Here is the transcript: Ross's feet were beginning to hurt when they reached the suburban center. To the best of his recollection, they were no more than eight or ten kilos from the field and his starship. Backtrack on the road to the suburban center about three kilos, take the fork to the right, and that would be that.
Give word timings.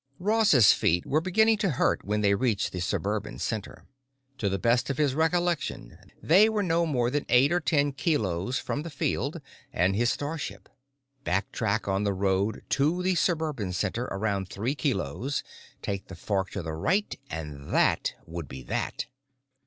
Ross's 0.17 0.73
feet 0.73 1.05
were 1.05 1.21
beginning 1.21 1.57
to 1.57 1.69
hurt 1.69 2.03
when 2.03 2.21
they 2.21 2.33
reached 2.33 2.71
the 2.71 2.79
suburban 2.79 3.37
center. 3.37 3.85
To 4.39 4.49
the 4.49 4.57
best 4.57 4.89
of 4.89 4.97
his 4.97 5.13
recollection, 5.13 5.95
they 6.23 6.49
were 6.49 6.63
no 6.63 6.87
more 6.87 7.11
than 7.11 7.23
eight 7.29 7.51
or 7.51 7.59
ten 7.59 7.91
kilos 7.91 8.57
from 8.57 8.81
the 8.81 8.89
field 8.89 9.39
and 9.71 9.95
his 9.95 10.09
starship. 10.09 10.69
Backtrack 11.23 11.87
on 11.87 12.03
the 12.03 12.13
road 12.15 12.63
to 12.69 13.03
the 13.03 13.13
suburban 13.13 13.73
center 13.73 14.07
about 14.07 14.49
three 14.49 14.73
kilos, 14.73 15.43
take 15.83 16.07
the 16.07 16.15
fork 16.15 16.49
to 16.53 16.63
the 16.63 16.73
right, 16.73 17.15
and 17.29 17.69
that 17.69 18.15
would 18.25 18.47
be 18.47 18.63
that. 18.63 19.05